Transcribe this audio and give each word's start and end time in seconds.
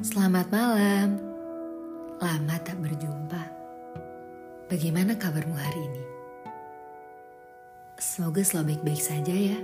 Selamat 0.00 0.48
malam. 0.48 1.20
Lama 2.24 2.56
tak 2.64 2.80
berjumpa. 2.80 3.44
Bagaimana 4.72 5.12
kabarmu 5.12 5.52
hari 5.52 5.76
ini? 5.76 6.04
Semoga 8.00 8.40
selalu 8.40 8.80
baik-baik 8.80 9.02
saja 9.04 9.36
ya. 9.36 9.60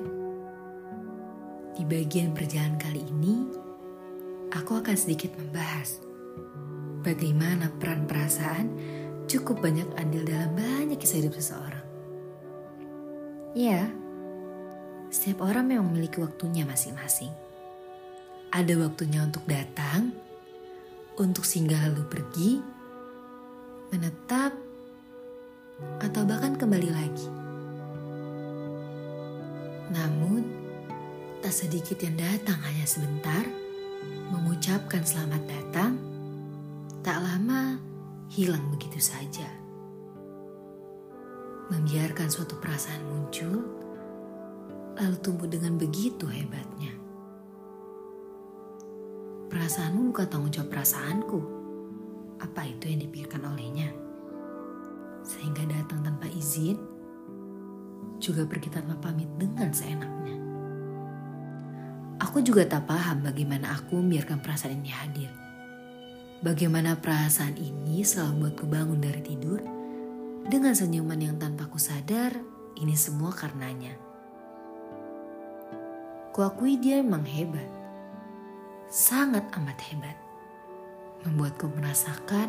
Di 1.73 1.89
bagian 1.89 2.37
perjalanan 2.37 2.77
kali 2.77 3.01
ini, 3.09 3.49
aku 4.53 4.77
akan 4.77 4.93
sedikit 4.93 5.33
membahas 5.41 6.05
bagaimana 7.01 7.73
peran 7.81 8.05
perasaan 8.05 8.77
cukup 9.33 9.65
banyak 9.65 9.89
andil 9.97 10.21
dalam 10.21 10.53
banyak 10.53 11.01
kisah 11.01 11.25
hidup 11.25 11.33
seseorang. 11.33 11.87
Ya, 13.57 13.89
setiap 15.09 15.49
orang 15.49 15.73
memang 15.73 15.97
memiliki 15.97 16.21
waktunya 16.21 16.69
masing-masing. 16.69 17.33
Ada 18.53 18.77
waktunya 18.85 19.25
untuk 19.25 19.49
datang, 19.49 20.26
untuk 21.17 21.49
singgah 21.49 21.81
lalu 21.89 22.05
pergi, 22.09 22.51
menetap, 23.93 24.53
atau 26.01 26.23
bahkan 26.29 26.57
kembali 26.57 26.91
lagi. 26.93 27.29
Namun, 29.93 30.43
tak 31.41 31.53
sedikit 31.53 31.97
yang 32.05 32.17
datang 32.21 32.61
hanya 32.61 32.85
sebentar, 32.85 33.45
mengucapkan 34.29 35.05
selamat 35.05 35.43
datang, 35.49 35.93
tak 37.01 37.23
lama 37.23 37.81
hilang 38.29 38.67
begitu 38.73 39.01
saja. 39.01 39.47
Membiarkan 41.73 42.29
suatu 42.29 42.61
perasaan 42.61 43.03
muncul, 43.09 43.57
lalu 45.01 45.17
tumbuh 45.25 45.49
dengan 45.49 45.81
begitu 45.81 46.29
hebatnya. 46.29 47.06
Perasaanmu 49.47 50.11
bukan 50.11 50.27
tanggung 50.27 50.51
jawab 50.51 50.75
perasaanku. 50.75 51.41
Apa 52.43 52.67
itu 52.67 52.91
yang 52.91 53.07
dipikirkan 53.07 53.47
olehnya? 53.47 53.95
Sehingga 55.23 55.63
datang 55.71 56.03
tanpa 56.03 56.27
izin, 56.27 56.75
juga 58.19 58.43
pergi 58.43 58.75
tanpa 58.75 58.99
pamit 58.99 59.31
dengan 59.39 59.71
seenaknya. 59.71 60.35
Aku 62.27 62.43
juga 62.43 62.67
tak 62.67 62.91
paham 62.91 63.23
bagaimana 63.23 63.79
aku 63.79 64.03
membiarkan 64.03 64.43
perasaan 64.43 64.83
ini 64.83 64.91
hadir. 64.91 65.31
Bagaimana 66.43 66.99
perasaan 66.99 67.55
ini 67.57 68.03
selalu 68.03 68.33
membuatku 68.35 68.67
bangun 68.67 69.01
dari 69.01 69.23
tidur 69.23 69.63
dengan 70.51 70.75
senyuman 70.75 71.23
yang 71.23 71.37
tanpa 71.39 71.71
ku 71.71 71.79
sadar 71.79 72.35
ini 72.77 72.99
semua 72.99 73.31
karenanya. 73.31 73.95
Kuakui 76.35 76.77
dia 76.77 77.01
memang 77.01 77.25
hebat 77.25 77.86
sangat 78.97 79.45
amat 79.61 79.77
hebat. 79.93 80.17
Membuatku 81.29 81.69
merasakan 81.77 82.49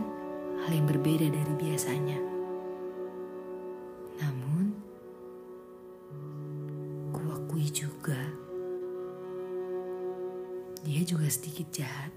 hal 0.64 0.72
yang 0.72 0.88
berbeda 0.88 1.28
dari 1.28 1.54
biasanya. 1.60 2.16
Namun, 4.24 4.72
kuakui 7.12 7.68
juga 7.68 8.16
dia 10.88 11.04
juga 11.04 11.28
sedikit 11.28 11.68
jahat. 11.76 12.16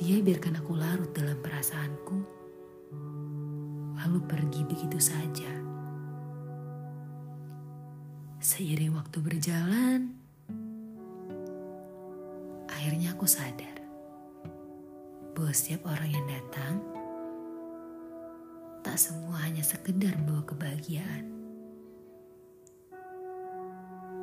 Dia 0.00 0.24
biarkan 0.24 0.64
aku 0.64 0.72
larut 0.72 1.12
dalam 1.12 1.36
perasaanku, 1.44 2.16
lalu 4.00 4.18
pergi 4.24 4.64
begitu 4.64 4.96
saja. 4.96 5.52
Seiring 8.40 8.96
waktu 8.96 9.18
berjalan, 9.20 10.25
aku 13.16 13.24
sadar 13.24 13.80
bahwa 15.32 15.48
setiap 15.56 15.88
orang 15.88 16.12
yang 16.12 16.26
datang 16.28 16.84
tak 18.84 19.00
semua 19.00 19.40
hanya 19.40 19.64
sekedar 19.64 20.12
membawa 20.20 20.44
kebahagiaan. 20.44 21.24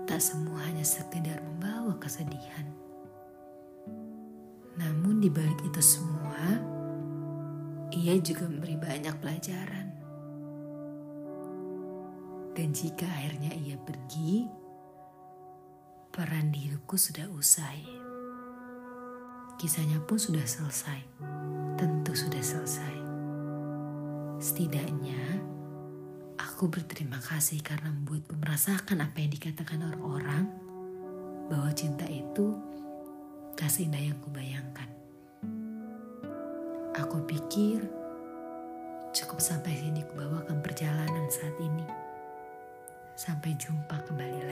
Tak 0.06 0.22
semua 0.22 0.62
hanya 0.70 0.86
sekedar 0.86 1.42
membawa 1.42 1.98
kesedihan. 1.98 2.70
Namun 4.78 5.26
di 5.26 5.30
balik 5.34 5.58
itu 5.66 5.82
semua, 5.82 6.62
ia 7.98 8.14
juga 8.22 8.46
memberi 8.46 8.78
banyak 8.78 9.16
pelajaran. 9.18 9.88
Dan 12.54 12.70
jika 12.78 13.10
akhirnya 13.10 13.58
ia 13.58 13.74
pergi, 13.82 14.46
peran 16.14 16.54
diriku 16.54 16.94
sudah 16.94 17.26
usai. 17.34 18.03
Kisahnya 19.64 19.96
pun 20.04 20.20
sudah 20.20 20.44
selesai. 20.44 21.24
Tentu 21.80 22.12
sudah 22.12 22.44
selesai. 22.44 22.96
Setidaknya, 24.36 25.40
aku 26.36 26.68
berterima 26.68 27.16
kasih 27.24 27.64
karena 27.64 27.88
membuatku 27.96 28.36
merasakan 28.44 29.08
apa 29.08 29.24
yang 29.24 29.32
dikatakan 29.32 29.80
orang-orang 29.88 30.52
bahwa 31.48 31.72
cinta 31.72 32.04
itu 32.12 32.60
kasih 33.56 33.88
indah 33.88 34.04
yang 34.04 34.20
kubayangkan. 34.20 34.90
Aku 37.00 37.24
pikir 37.24 37.88
cukup 39.16 39.40
sampai 39.40 39.80
sini 39.80 40.04
kubawakan 40.12 40.60
perjalanan 40.60 41.32
saat 41.32 41.56
ini. 41.64 41.88
Sampai 43.16 43.56
jumpa 43.56 43.96
kembali. 44.12 44.44